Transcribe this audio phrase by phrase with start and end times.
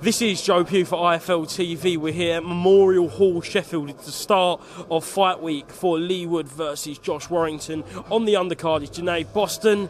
[0.00, 1.96] This is Joe Pugh for IFL TV.
[1.96, 3.90] We're here at Memorial Hall, Sheffield.
[3.90, 4.60] It's the start
[4.90, 7.82] of fight week for Leigh Wood versus Josh Warrington.
[8.10, 9.88] On the undercard is Junaid Bostan,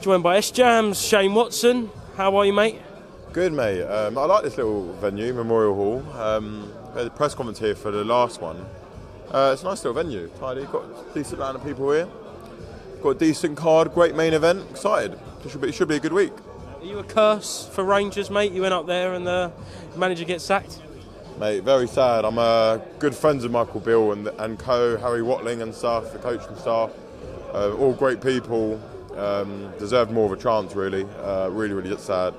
[0.00, 1.90] joined by S Jams, Shane Watson.
[2.16, 2.80] How are you, mate?
[3.32, 3.82] Good, mate.
[3.82, 6.12] Um, I like this little venue, Memorial Hall.
[6.20, 8.64] Um, a press conference here for the last one.
[9.30, 10.64] Uh, it's a nice little venue, tidy.
[10.64, 12.08] Got a decent amount of people here.
[13.00, 14.68] Got a decent card, great main event.
[14.70, 15.16] Excited.
[15.44, 16.32] It should be, it should be a good week.
[16.80, 18.52] Are you a curse for Rangers, mate?
[18.52, 19.52] You went up there and the
[19.96, 20.80] manager gets sacked.
[21.38, 22.24] Mate, very sad.
[22.24, 26.18] I'm uh, good friends with Michael Beale and, and co, Harry Watling and stuff, the
[26.18, 26.90] coaching staff.
[27.52, 28.80] Uh, all great people.
[29.14, 31.04] Um, deserved more of a chance, really.
[31.22, 32.32] Uh, really, really sad.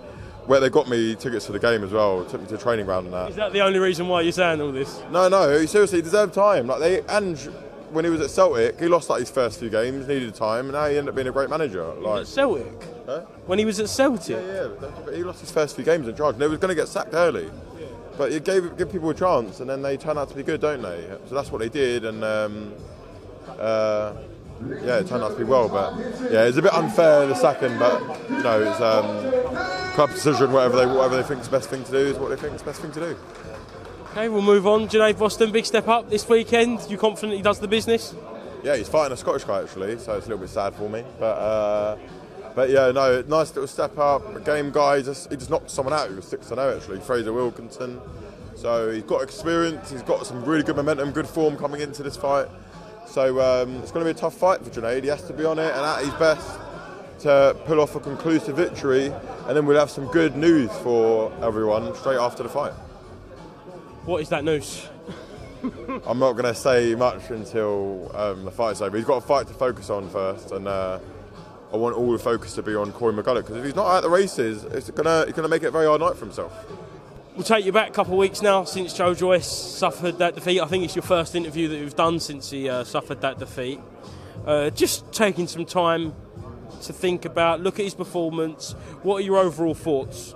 [0.48, 2.86] Where they got me tickets to the game as well, took me to the training
[2.86, 3.30] ground and that.
[3.30, 5.04] Is that the only reason why you're saying all this?
[5.12, 6.66] No, no, seriously, deserved time.
[6.66, 7.38] Like they and
[7.92, 10.74] when he was at Celtic, he lost like his first few games, needed time, and
[10.74, 11.84] now he ended up being a great manager.
[11.96, 12.74] Like At Celtic?
[13.06, 13.22] Huh?
[13.46, 14.38] When he was at Celtic?
[14.38, 16.34] Yeah, yeah, but he lost his first few games in charge.
[16.34, 17.50] And they was going to get sacked early,
[18.18, 20.62] but you gave give people a chance, and then they turn out to be good,
[20.62, 21.06] don't they?
[21.28, 22.74] So that's what they did, and um,
[23.60, 24.14] uh,
[24.84, 25.68] yeah, it turned out to be well.
[25.68, 25.98] But
[26.32, 30.52] yeah, it's a bit unfair the second, but you know, it's um, club decision.
[30.52, 32.54] Whatever they whatever they think is the best thing to do is what they think
[32.54, 33.18] is the best thing to do.
[34.12, 34.90] Okay, we'll move on.
[34.90, 36.86] Junaid Bostan, big step up this weekend.
[36.90, 38.14] You confident he does the business?
[38.62, 41.06] Yeah, he's fighting a Scottish guy actually, so it's a little bit sad for me.
[41.18, 41.98] But uh,
[42.54, 44.44] but yeah, no, nice little step up.
[44.44, 47.00] Game guy, he just, he just knocked someone out who was six to zero actually,
[47.00, 48.02] Fraser Wilkinson.
[48.56, 49.92] So he's got experience.
[49.92, 52.48] He's got some really good momentum, good form coming into this fight.
[53.08, 55.04] So um, it's going to be a tough fight for Junaid.
[55.04, 56.60] He has to be on it and at his best
[57.20, 59.06] to pull off a conclusive victory,
[59.48, 62.74] and then we'll have some good news for everyone straight after the fight.
[64.06, 64.88] What is that news?
[66.08, 68.98] I'm not going to say much until um, the fight's over.
[68.98, 71.00] He's got a fight to focus on first, and uh,
[71.72, 74.02] I want all the focus to be on Corey McGullough because if he's not at
[74.02, 76.52] the races, it's gonna it's gonna make it a very hard night for himself.
[77.36, 80.60] We'll take you back a couple of weeks now since Joe Joyce suffered that defeat.
[80.60, 83.80] I think it's your first interview that you've done since he uh, suffered that defeat.
[84.46, 86.14] Uh, just taking some time
[86.82, 88.74] to think about, look at his performance.
[89.04, 90.34] What are your overall thoughts?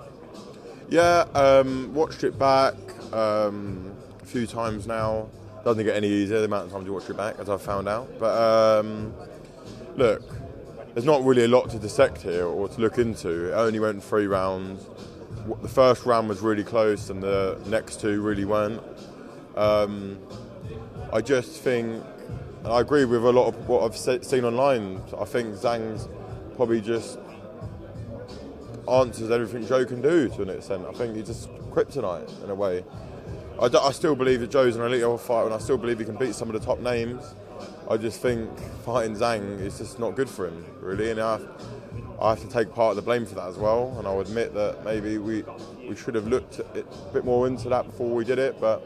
[0.88, 2.74] Yeah, um, watched it back
[3.16, 5.28] um, a few times now.
[5.64, 7.88] Doesn't get any easier the amount of times you watch it back, as I've found
[7.88, 8.08] out.
[8.20, 9.12] But um,
[9.96, 10.22] look,
[10.94, 13.50] there's not really a lot to dissect here or to look into.
[13.50, 14.86] It only went three rounds.
[15.62, 18.82] The first round was really close, and the next two really weren't.
[19.56, 20.18] Um,
[21.12, 22.02] I just think,
[22.64, 25.02] and I agree with a lot of what I've seen online.
[25.18, 26.08] I think Zhang's
[26.56, 27.18] probably just
[28.88, 30.86] answers everything Joe can do to an extent.
[30.88, 32.84] I think he's just kryptonite in a way.
[33.60, 36.04] I, I still believe that Joe's an elite level fighter, and I still believe he
[36.04, 37.34] can beat some of the top names.
[37.88, 38.50] I just think
[38.84, 41.48] fighting Zhang is just not good for him, really, and I have,
[42.20, 43.94] I have to take part of the blame for that as well.
[43.98, 45.42] And I'll admit that maybe we
[45.88, 48.82] we should have looked a bit more into that before we did it, but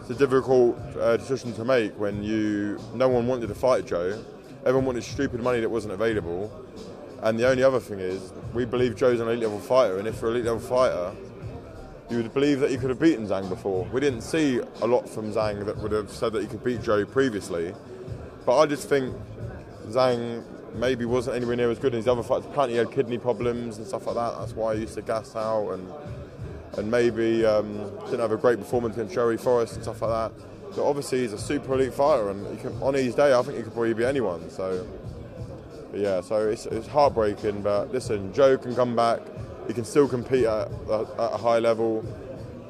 [0.00, 4.20] it's a difficult uh, decision to make when you no one wanted to fight Joe,
[4.64, 6.50] everyone wanted stupid money that wasn't available,
[7.22, 10.20] and the only other thing is we believe Joe's an elite level fighter, and if
[10.20, 11.12] you're an elite level fighter,
[12.10, 13.84] you would believe that he could have beaten Zhang before.
[13.92, 16.82] We didn't see a lot from Zhang that would have said that he could beat
[16.82, 17.74] Joe previously,
[18.44, 19.14] but I just think
[19.88, 22.46] Zhang maybe wasn't anywhere near as good as his other fights.
[22.46, 24.38] Apparently, he had kidney problems and stuff like that.
[24.38, 25.88] That's why he used to gas out and
[26.78, 30.74] and maybe um, didn't have a great performance against Joey Forrest and stuff like that.
[30.74, 33.62] So obviously, he's a super elite fighter, and can, on his day, I think he
[33.64, 34.50] could probably be anyone.
[34.50, 34.86] So.
[35.92, 37.62] Yeah, so it's, it's heartbreaking.
[37.62, 39.20] But listen, Joe can come back.
[39.70, 42.04] He can still compete at, at, at a high level,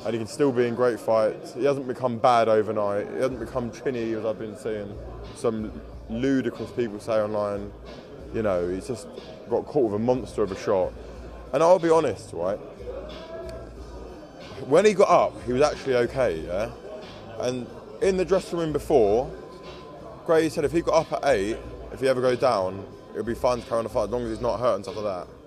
[0.05, 1.55] and he can still be in great fights.
[1.55, 3.08] He hasn't become bad overnight.
[3.08, 4.94] He hasn't become chinny, as I've been seeing
[5.35, 5.73] some
[6.11, 7.73] ludicrous people say online.
[8.35, 9.08] You know, he's just
[9.49, 10.93] got caught with a monster of a shot.
[11.55, 12.58] And I'll be honest, right?
[14.69, 16.70] When he got up, he was actually okay, yeah.
[17.38, 17.67] And
[18.02, 19.31] in the dressing room before,
[20.26, 21.56] Gray said if he got up at eight,
[21.94, 24.25] if he ever goes down, it'll be fine to carry on the fight as long
[24.25, 25.40] as he's not hurt and stuff like that.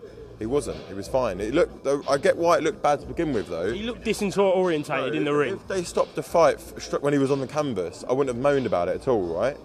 [0.44, 0.86] He wasn't.
[0.90, 1.40] He was fine.
[1.40, 1.88] It looked.
[2.10, 3.72] I get why it looked bad to begin with, though.
[3.72, 5.54] He looked disorientated in the ring.
[5.54, 6.60] If they stopped the fight
[7.00, 9.56] when he was on the canvas, I wouldn't have moaned about it at all, right?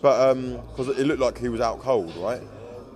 [0.00, 2.42] But because it looked like he was out cold, right?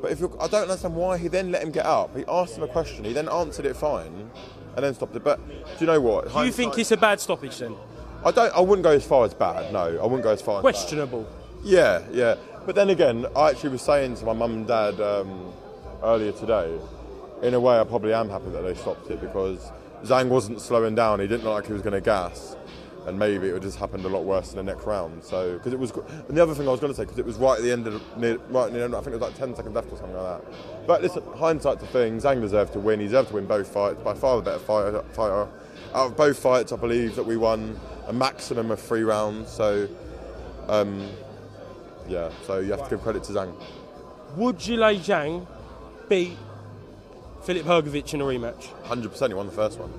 [0.02, 2.16] But if I don't understand why he then let him get up.
[2.16, 3.04] He asked him a question.
[3.04, 4.28] He then answered it fine,
[4.74, 5.22] and then stopped it.
[5.22, 6.32] But do you know what?
[6.32, 7.76] Do you think it's a bad stoppage then?
[8.24, 8.52] I don't.
[8.52, 9.72] I wouldn't go as far as bad.
[9.72, 10.56] No, I wouldn't go as far.
[10.56, 10.62] As.
[10.62, 11.24] Questionable.
[11.62, 12.34] Yeah, yeah.
[12.66, 15.52] But then again, I actually was saying to my mum and dad um,
[16.02, 16.76] earlier today,
[17.42, 19.70] in a way, I probably am happy that they stopped it because
[20.02, 21.20] Zhang wasn't slowing down.
[21.20, 22.56] He didn't look like he was going to gas,
[23.06, 25.22] and maybe it would just happened a lot worse in the next round.
[25.22, 25.90] So, because it was,
[26.28, 27.72] and the other thing I was going to say, because it was right at the
[27.72, 30.16] end of near, right near I think it was like 10 seconds left or something
[30.16, 30.86] like that.
[30.86, 33.00] But listen, hindsight to things, Zhang deserved to win.
[33.00, 34.02] He deserved to win both fights.
[34.02, 35.02] By far the better fighter.
[35.12, 35.48] fighter.
[35.94, 39.50] Out of both fights, I believe that we won a maximum of three rounds.
[39.50, 39.88] So.
[40.68, 41.08] Um,
[42.08, 43.54] yeah, so you have to give credit to Zhang.
[44.36, 45.46] Would you Zhilei Zhang
[46.08, 46.36] beat
[47.46, 48.66] Filip Hrgovic in a rematch?
[48.86, 49.92] 100% he won the first one.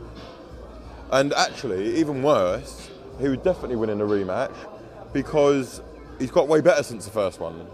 [1.14, 2.90] And actually, even worse,
[3.22, 4.54] he would definitely win in a rematch
[5.14, 5.82] because
[6.20, 7.66] he's got way better since the first one.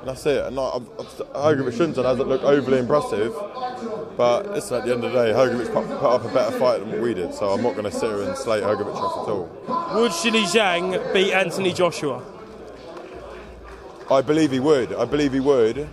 [0.00, 0.44] And that's it.
[0.44, 3.34] And I, I, Hrgovic shouldn't have doesn't look overly impressive.
[4.18, 6.80] But listen, at the end of the day, Hrgovic put, put up a better fight
[6.80, 7.32] than what we did.
[7.32, 9.98] So I'm not going to sit here and slate Hergovic off at all.
[9.98, 12.22] Would Zhilei Zhang beat Anthony Joshua?
[14.10, 14.92] I believe he would.
[14.92, 15.88] I believe he would.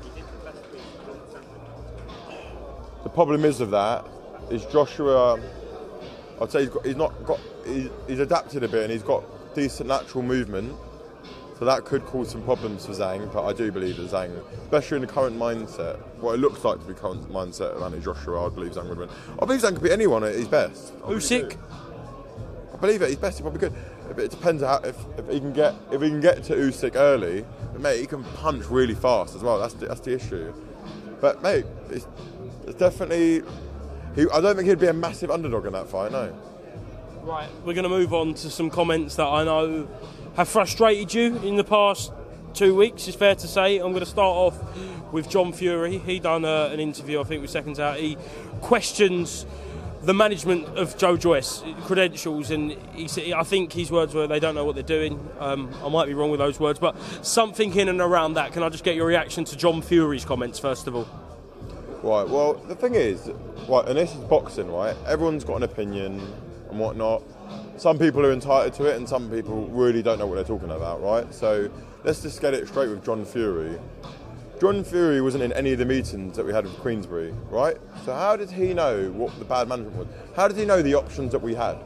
[3.13, 4.05] Problem is of that
[4.49, 5.39] is Joshua.
[6.41, 7.39] I'd say he's, got, he's not got.
[7.65, 9.23] He's, he's adapted a bit and he's got
[9.55, 10.75] decent natural movement.
[11.59, 14.31] So that could cause some problems for Zhang, but I do believe that Zhang,
[14.63, 18.03] especially in the current mindset, what it looks like to be current mindset of Anthony
[18.03, 19.09] Joshua, I believe Zhang would win.
[19.39, 20.93] I believe Zhang could beat anyone at his best.
[21.05, 21.57] I Usyk?
[22.73, 23.73] I believe at his best he probably could.
[24.09, 26.95] But it depends how, if, if he can get if he can get to Usyk
[26.95, 27.45] early.
[27.71, 29.59] But mate, he can punch really fast as well.
[29.59, 30.53] That's the, that's the issue.
[31.21, 31.65] But mate,
[32.67, 33.43] it's, definitely.
[34.15, 36.11] He, I don't think he'd be a massive underdog in that fight.
[36.11, 36.35] No.
[37.23, 39.87] Right, we're going to move on to some comments that I know
[40.35, 42.11] have frustrated you in the past
[42.53, 43.07] two weeks.
[43.07, 43.77] It's fair to say.
[43.77, 45.99] I'm going to start off with John Fury.
[45.99, 47.97] He done uh, an interview, I think, with Seconds Out.
[47.97, 48.17] He
[48.61, 49.45] questions
[50.01, 54.39] the management of Joe Joyce credentials, and he said, I think his words were they
[54.39, 55.17] don't know what they're doing.
[55.39, 56.95] Um, I might be wrong with those words, but
[57.25, 58.51] something in and around that.
[58.51, 61.07] Can I just get your reaction to John Fury's comments first of all?
[62.03, 62.27] Right.
[62.27, 63.31] Well, the thing is,
[63.69, 64.93] right, and this is boxing, right?
[65.07, 66.21] Everyone's got an opinion
[66.69, 67.23] and whatnot.
[67.77, 70.71] Some people are entitled to it, and some people really don't know what they're talking
[70.71, 71.33] about, right?
[71.33, 71.69] So
[72.03, 73.79] let's just get it straight with John Fury.
[74.59, 77.77] John Fury wasn't in any of the meetings that we had with Queensberry, right?
[78.03, 80.07] So how did he know what the bad management was?
[80.35, 81.77] How did he know the options that we had?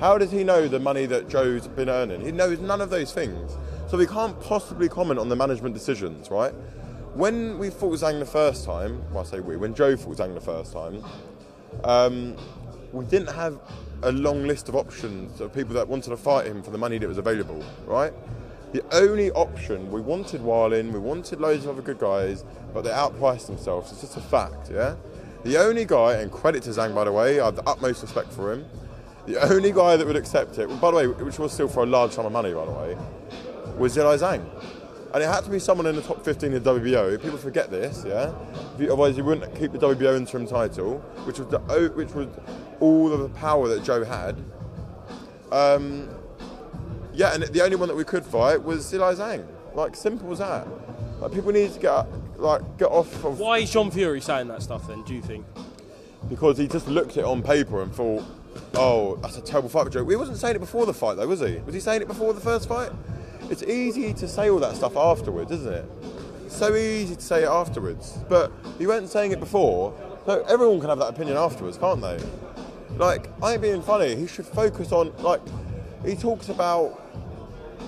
[0.00, 2.22] How did he know the money that Joe's been earning?
[2.22, 3.58] He knows none of those things.
[3.88, 6.54] So we can't possibly comment on the management decisions, right?
[7.14, 10.34] When we fought Zhang the first time, well, I say we, when Joe fought Zhang
[10.34, 11.00] the first time,
[11.84, 12.36] um,
[12.92, 13.60] we didn't have
[14.02, 16.98] a long list of options of people that wanted to fight him for the money
[16.98, 18.12] that was available, right?
[18.72, 22.90] The only option we wanted Wilding, we wanted loads of other good guys, but they
[22.90, 23.92] outpriced themselves.
[23.92, 24.96] It's just a fact, yeah.
[25.44, 28.32] The only guy, and credit to Zhang by the way, I have the utmost respect
[28.32, 28.64] for him.
[29.26, 31.86] The only guy that would accept it, by the way, which was still for a
[31.86, 32.98] large sum of money, by the way,
[33.78, 34.73] was Zhilei Zhang.
[35.14, 37.22] And it had to be someone in the top 15 of the WBO.
[37.22, 38.32] People forget this, yeah.
[38.78, 41.58] You- Otherwise, you wouldn't keep the WBO interim title, which was the
[41.94, 42.28] which was
[42.80, 44.36] all of the power that Joe had.
[45.52, 46.08] Um,
[47.12, 49.46] yeah, and the only one that we could fight was Zhilei Zhang.
[49.74, 50.66] Like simple as that.
[51.20, 52.06] Like people need to get
[52.38, 55.46] like get off of Why is John Fury saying that stuff then, do you think?
[56.28, 58.24] because he just looked at it on paper and thought,
[58.76, 60.08] oh, that's a terrible fight for Joe.
[60.08, 61.56] He wasn't saying it before the fight though, was he?
[61.66, 62.90] Was he saying it before the first fight?
[63.50, 65.84] It's easy to say all that stuff afterwards, isn't it?
[66.48, 68.18] So easy to say it afterwards.
[68.28, 69.94] But he wasn't saying it before,
[70.26, 72.18] so everyone can have that opinion afterwards, can't they?
[72.96, 75.40] Like, I ain't being funny, he should focus on, like,
[76.04, 77.00] he talks about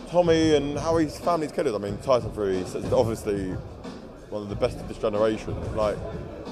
[0.08, 1.75] Tommy and how his family's killed.
[1.75, 3.50] I mean, Tyson Fury is obviously
[4.30, 5.54] one of the best of this generation.
[5.76, 5.96] Like,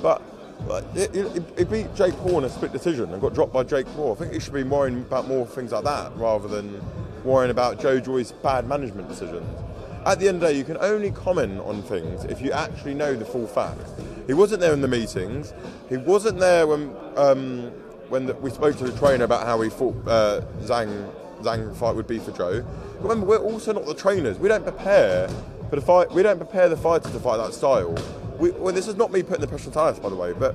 [0.03, 0.23] but
[0.67, 4.13] like, it beat Jake Paul in a split decision and got dropped by Jake Paul.
[4.13, 6.81] I think he should be worrying about more things like that rather than
[7.25, 9.47] worrying about Joe Joyce's bad management decisions.
[10.07, 12.95] At the end of the day, you can only comment on things if you actually
[12.95, 13.91] know the full facts.
[14.27, 15.55] He wasn't there in the meetings.
[15.89, 17.71] He wasn't there when um,
[18.09, 21.95] when the, we spoke to the trainer about how he thought uh, Zhang Zhang fight
[21.95, 22.65] would be for Joe.
[23.01, 24.39] Remember, we're also not the trainers.
[24.39, 25.29] We don't prepare
[25.71, 26.11] for the fight.
[26.13, 27.95] We don't prepare the fighters to fight that style.
[28.39, 30.55] We, well, this is not me putting the pressure on Talis, by the way, but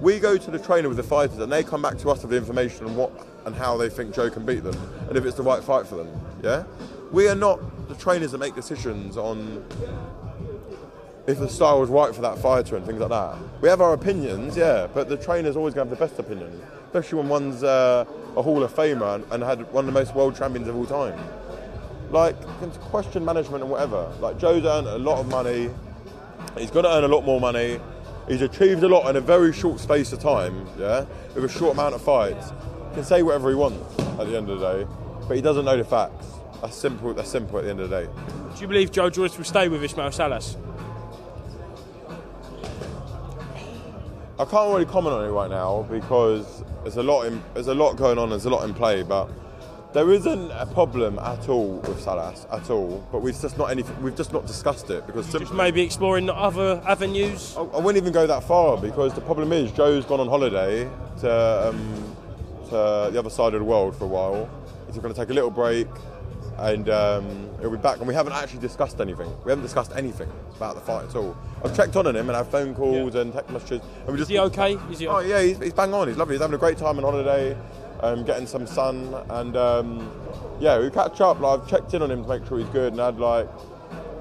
[0.00, 2.30] we go to the trainer with the fighters, and they come back to us with
[2.30, 3.12] the information on what
[3.46, 4.76] and how they think Joe can beat them,
[5.08, 6.08] and if it's the right fight for them.
[6.42, 6.64] Yeah,
[7.12, 9.64] we are not the trainers that make decisions on
[11.26, 13.36] if the style was right for that fighter and things like that.
[13.60, 16.62] We have our opinions, yeah, but the trainer's always going to have the best opinion,
[16.86, 18.04] especially when one's uh,
[18.36, 20.86] a Hall of Famer and, and had one of the most world champions of all
[20.86, 21.18] time.
[22.10, 22.36] Like,
[22.80, 24.12] question management and whatever.
[24.20, 25.70] Like, Joe's earned a lot of money.
[26.56, 27.80] He's going to earn a lot more money.
[28.28, 31.74] He's achieved a lot in a very short space of time, yeah, with a short
[31.74, 32.50] amount of fights.
[32.90, 34.90] He can say whatever he wants at the end of the day,
[35.28, 36.26] but he doesn't know the facts.
[36.60, 37.14] That's simple.
[37.14, 38.10] That's simple at the end of the day.
[38.54, 40.56] Do you believe Joe Joyce will stay with Ismael Salas?
[44.38, 47.74] I can't really comment on it right now because there's a lot in, there's a
[47.74, 48.30] lot going on.
[48.30, 49.30] There's a lot in play, but
[49.96, 53.02] there isn't a problem at all with Salas at all.
[53.10, 54.02] But we've just not anything.
[54.02, 57.56] We've just not discussed it because Just simply, maybe exploring other avenues.
[57.56, 60.86] I, I wouldn't even go that far because the problem is Joe's gone on holiday
[61.20, 62.16] to, um,
[62.66, 64.50] to the other side of the world for a while.
[64.86, 65.88] He's going to take a little break
[66.58, 67.98] and um, he'll be back.
[67.98, 69.30] And we haven't actually discussed anything.
[69.44, 71.36] We haven't discussed anything about the fight at all.
[71.64, 73.20] I've checked on on him and had phone calls Yeah.
[73.22, 73.80] and text messages.
[74.00, 74.74] And we Is just he okay?
[74.90, 76.08] Is he Oh yeah, he's, he's bang on.
[76.08, 76.34] He's lovely.
[76.34, 77.56] He's having a great time on holiday,
[78.00, 80.10] um, getting some sun, and um,
[80.60, 81.40] yeah, we catch up.
[81.40, 83.48] Like, I've checked in on him to make sure he's good, and had like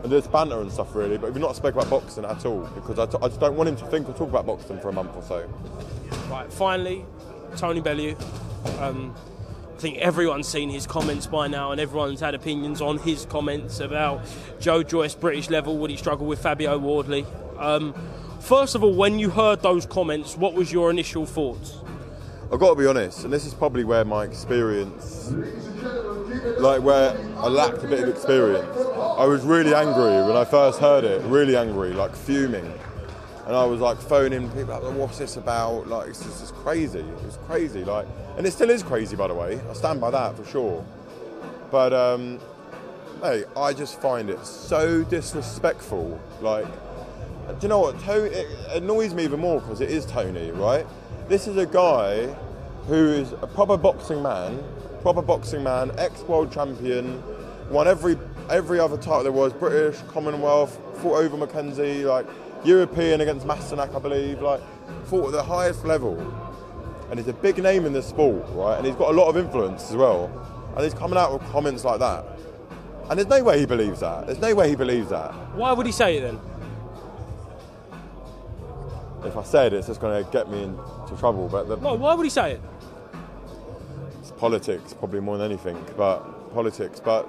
[0.03, 2.99] and there's banter and stuff really, but we've not spoke about boxing at all because
[2.99, 4.93] I, t- I just don't want him to think or talk about boxing for a
[4.93, 5.49] month or so.
[6.29, 7.03] Right, finally,
[7.57, 8.15] Tony Bellew.
[9.75, 13.81] I think everyone's seen his comments by now, and everyone's had opinions on his comments
[13.81, 14.21] about
[14.57, 17.25] Joe Joyce, British level, would he struggle with Fabio Wardley?
[17.59, 17.93] Um,
[18.39, 21.75] first of all, when you heard those comments, what was your initial thoughts?
[22.53, 25.33] I've got to be honest, and this is probably where my experience,
[26.57, 28.77] like where I lacked a bit of experience.
[28.77, 32.73] I was really angry when I first heard it, really angry, like fuming.
[33.45, 35.87] And I was like phoning people like, what's this about?
[35.87, 36.99] Like, it's just it's crazy.
[36.99, 37.83] It was crazy.
[37.83, 39.59] Like, and it still is crazy, by the way.
[39.69, 40.85] I stand by that for sure.
[41.71, 42.39] But, um,
[43.21, 46.19] hey, I just find it so disrespectful.
[46.41, 46.67] Like,
[47.47, 47.99] do you know what?
[48.01, 50.85] Tony, it annoys me even more because it is Tony, right?
[51.27, 52.27] This is a guy
[52.87, 54.63] who is a proper boxing man,
[55.01, 57.21] proper boxing man, ex-world champion,
[57.69, 58.17] won every
[58.49, 62.27] every other title there was, British, Commonwealth, fought Ovill McKenzie, like
[62.63, 64.61] European against Masternak, I believe, like
[65.05, 66.15] fought at the highest level.
[67.09, 68.77] And he's a big name in the sport, right?
[68.77, 70.29] And he's got a lot of influence as well.
[70.75, 72.25] And he's coming out with comments like that.
[73.09, 74.25] And there's no way he believes that.
[74.25, 75.31] There's no way he believes that.
[75.55, 76.39] Why would he say it then?
[79.23, 81.47] If I said it, it's just going to get me into trouble.
[81.47, 82.61] But the, No, why would he say it?
[84.19, 85.77] it's politics probably more than anything.
[85.97, 86.99] But politics.
[86.99, 87.27] But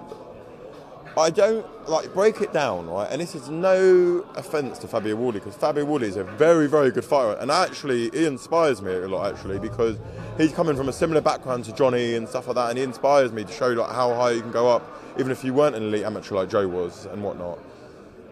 [1.18, 3.08] I don't like break it down, right?
[3.10, 6.90] And this is no offence to Fabio Wardley because Fabio Wardley is a very, very
[6.90, 9.96] good fighter, and actually he inspires me a lot actually because
[10.36, 13.32] he's coming from a similar background to Johnny and stuff like that, and he inspires
[13.32, 14.82] me to show like how high you can go up,
[15.18, 17.58] even if you weren't an elite amateur like Joe was and whatnot.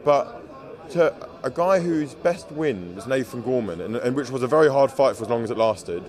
[0.05, 0.43] But
[0.91, 4.71] to a guy whose best win was Nathan Gorman, and, and which was a very
[4.71, 6.05] hard fight for as long as it lasted,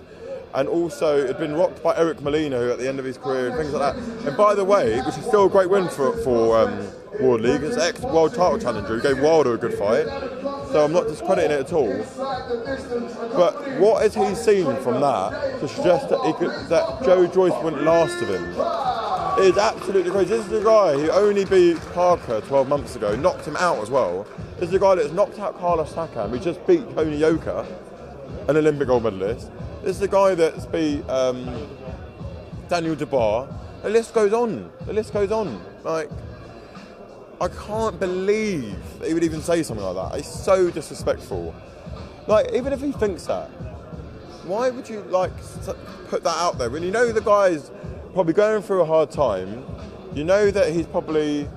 [0.56, 3.48] and also had been rocked by Eric Molina, who at the end of his career
[3.48, 4.26] and things like that.
[4.26, 6.88] And by the way, which is still a great win for for um,
[7.20, 10.06] Wardley, because ex world title challenger, who gave Wilder a good fight.
[10.72, 11.94] So I'm not discrediting it at all.
[13.36, 17.62] But what has he seen from that to suggest that, he could, that Joe Joyce
[17.62, 18.44] wouldn't last of him?
[19.38, 20.30] It is absolutely crazy.
[20.30, 23.90] This is the guy who only beat Parker 12 months ago, knocked him out as
[23.90, 24.26] well.
[24.54, 27.66] This is the guy that's knocked out Carlos Takam, who just beat Tony Yoka,
[28.48, 29.50] an Olympic gold medalist.
[29.86, 31.68] This is the guy that's beat um,
[32.68, 33.46] Daniel Dubois.
[33.84, 34.68] The list goes on.
[34.84, 35.64] The list goes on.
[35.84, 36.10] Like,
[37.40, 40.18] I can't believe he would even say something like that.
[40.18, 41.54] It's so disrespectful.
[42.26, 43.46] Like, even if he thinks that,
[44.42, 45.30] why would you like
[46.08, 47.70] put that out there when you know the guy's
[48.12, 49.64] probably going through a hard time?
[50.16, 51.48] You know that he's probably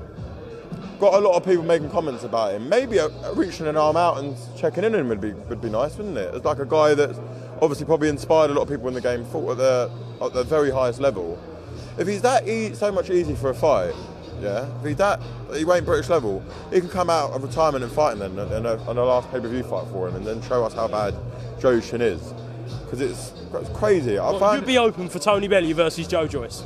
[1.00, 2.70] got a lot of people making comments about him.
[2.70, 5.62] Maybe a, a reaching an arm out and checking in on him would be would
[5.62, 6.36] be nice, wouldn't it?
[6.36, 7.18] It's like a guy that's
[7.62, 10.44] obviously probably inspired a lot of people in the game, fought at the at the
[10.44, 11.38] very highest level.
[11.98, 13.94] If he's that e- so much easy for a fight,
[14.42, 15.20] Yeah, if he's that
[15.54, 18.66] he ain't British level, he can come out of retirement and fight him then in
[18.66, 20.88] a, in a last pay per view fight for him, and then show us how
[20.88, 21.14] bad
[21.60, 22.22] Joe Shin is,
[22.86, 24.18] because it's, it's crazy.
[24.18, 26.64] I Well, you'd be open for Tony Bellew versus Joe Joyce.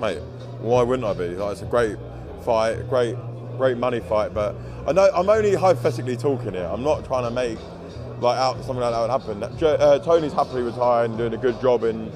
[0.00, 0.18] mate,
[0.60, 1.28] why wouldn't I be?
[1.36, 1.96] Like, it's a great
[2.44, 3.16] fight, great,
[3.58, 4.32] great money fight.
[4.32, 4.54] But
[4.86, 6.64] I know I'm only hypothetically talking here.
[6.72, 7.58] I'm not trying to make
[8.22, 9.42] like out something like that would happen.
[9.62, 12.10] Uh, Tony's happily retired and doing a good job in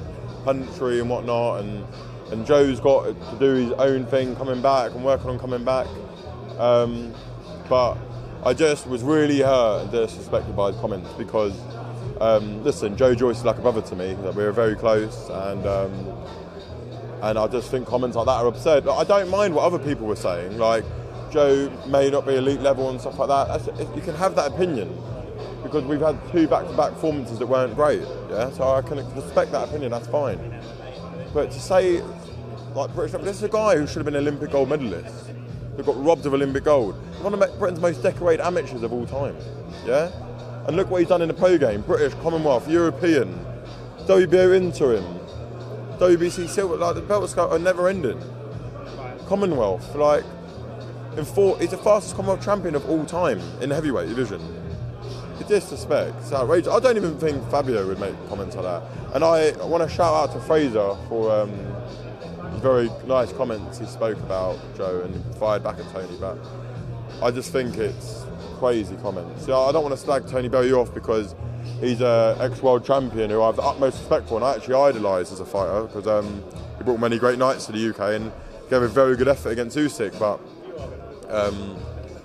[0.45, 1.85] country and whatnot, and
[2.31, 5.87] and Joe's got to do his own thing, coming back and working on coming back.
[6.59, 7.15] Um,
[7.69, 7.97] but
[8.45, 11.59] I just was really hurt and disrespected by his comments because.
[12.21, 14.15] Um, listen, Joe Joyce is like a brother to me.
[14.15, 16.17] Like, we're very close, and um,
[17.23, 18.85] and I just think comments like that are absurd.
[18.85, 20.85] Like, I don't mind what other people were saying, like
[21.35, 23.97] Joe may not be elite level and stuff like that.
[23.97, 24.97] You can have that opinion
[25.75, 28.03] because we've had two back-to-back performances that weren't great.
[28.31, 29.91] Yeah, so I can respect that opinion.
[29.91, 30.39] That's fine.
[31.33, 32.01] But to say
[32.75, 35.31] like British, this is a guy who should have been an Olympic gold medalist
[35.77, 36.95] who got robbed of Olympic gold.
[37.23, 39.37] One of Britain's most decorated amateurs of all time.
[39.85, 40.13] Yeah,
[40.69, 43.35] and look what he's done in the pro game: British, Commonwealth, European,
[44.07, 45.05] WBO interim.
[45.99, 48.21] WBC silver, like the belts are never ending.
[49.27, 50.25] Commonwealth, like
[51.17, 54.41] in four, he's the fastest Commonwealth champion of all time in the heavyweight division.
[55.41, 56.73] It's disrespect, it's outrageous.
[56.73, 58.83] I don't even think Fabio would make comments like that.
[59.15, 61.51] And I want to shout out to Fraser for um,
[62.61, 66.17] very nice comments he spoke about Joe and fired back at Tony.
[66.19, 66.39] But
[67.23, 68.25] I just think it's
[68.59, 69.47] crazy comments.
[69.47, 71.35] Yeah, I don't want to slag Tony Bellew off because
[71.81, 75.33] he's an ex-world champion who I have the utmost respect for and I actually idolise
[75.33, 76.43] as a fighter because um,
[76.79, 78.33] he brought many great nights to the UK and
[78.71, 80.19] gave a very good effort against Usyk.
[80.19, 80.41] But
[81.31, 81.77] um,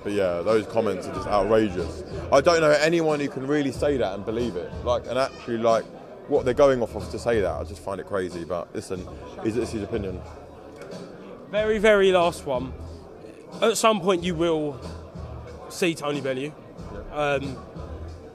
[0.04, 2.04] but yeah, those comments are just outrageous.
[2.32, 4.72] I don't know anyone who can really say that and believe it.
[4.84, 5.86] Like and actually like
[6.30, 7.52] what they're going off of to say that.
[7.52, 8.46] I just find it crazy.
[8.46, 9.08] But listen,
[9.44, 10.22] it's it's his opinion.
[11.52, 12.74] Very, very last one.
[13.62, 14.80] At some point, you will
[15.70, 16.54] see Tony Bellew.
[17.12, 17.58] Um,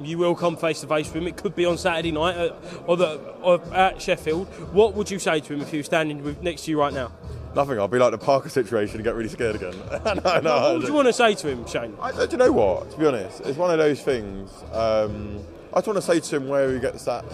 [0.01, 1.29] you will come face to face with him.
[1.29, 2.57] It could be on Saturday night at,
[2.87, 4.49] or, the, or at Sheffield.
[4.73, 6.93] What would you say to him if he was standing with, next to you right
[6.93, 7.13] now?
[7.55, 7.79] Nothing.
[7.79, 9.75] I'll be like the Parker situation and get really scared again.
[10.25, 10.61] no, no.
[10.61, 11.97] What would you want to say to him, Shane?
[12.01, 12.91] I, do you know what?
[12.91, 14.51] To be honest, it's one of those things.
[14.73, 15.41] Um,
[15.73, 17.25] I just want to say to him where he gets that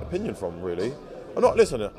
[0.00, 0.60] opinion from.
[0.62, 0.94] Really,
[1.36, 1.90] I'm not listening.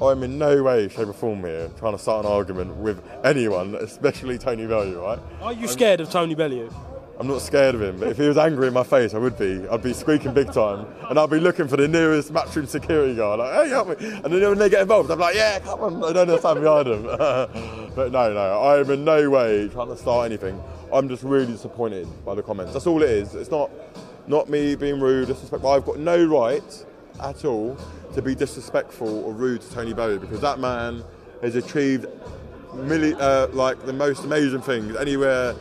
[0.00, 3.74] I'm in no way, shape, or form here trying to start an argument with anyone,
[3.76, 5.02] especially Tony Bellew.
[5.02, 5.18] Right?
[5.40, 6.70] Are you scared of Tony Bellew?
[7.18, 9.38] I'm not scared of him, but if he was angry in my face, I would
[9.38, 9.66] be.
[9.68, 13.34] I'd be squeaking big time, and I'd be looking for the nearest matchroom security guy,
[13.34, 16.04] like, "Hey, help me!" And then when they get involved, I'm like, "Yeah, come on!"
[16.04, 17.02] I don't know stand behind them.
[17.94, 20.62] but no, no, I'm in no way trying to start anything.
[20.92, 22.74] I'm just really disappointed by the comments.
[22.74, 23.34] That's all it is.
[23.34, 23.70] It's not,
[24.26, 25.70] not me being rude, disrespectful.
[25.70, 26.84] I've got no right
[27.22, 27.78] at all
[28.14, 31.02] to be disrespectful or rude to Tony Bellew because that man
[31.40, 32.06] has achieved
[32.74, 35.54] milli- uh, like the most amazing things anywhere.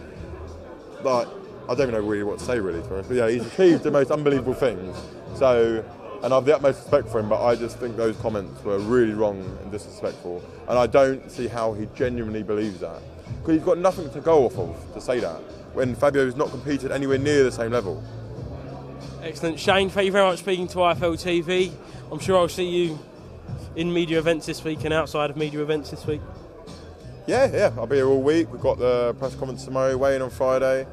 [1.02, 1.28] Like
[1.68, 3.10] I don't even know really what to say really, to be honest.
[3.10, 4.96] But yeah, he's achieved the most unbelievable things.
[5.36, 5.84] So,
[6.24, 8.80] and I have the utmost respect for him, but I just think those comments were
[8.80, 10.44] really wrong and disrespectful.
[10.70, 13.02] And I don't see how he genuinely believes that.
[13.40, 15.38] Because he's got nothing to go off of to say that
[15.74, 18.04] when Fabio's not competed anywhere near the same level.
[19.22, 19.60] Excellent.
[19.60, 21.72] Shane, thank you very much for speaking to IFL TV.
[22.12, 23.00] I'm sure I'll see you
[23.76, 26.22] in media events this week and outside of media events this week.
[27.28, 28.52] Yeah, yeah, I'll be here all week.
[28.52, 30.86] We've got the press conference tomorrow, weighing on Friday.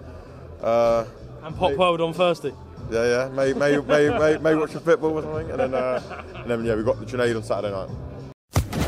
[0.62, 1.04] Uh,
[1.42, 2.52] And Pop World on Thursday.
[2.90, 5.50] yeah, yeah, may, may, may, may, may watch the football or something.
[5.50, 7.88] And then, uh, and then yeah, we've got the Junaid on Saturday night.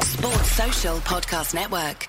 [0.04, 2.08] Sports Social Podcast Network.